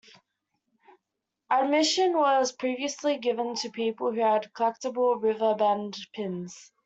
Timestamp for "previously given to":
2.51-3.69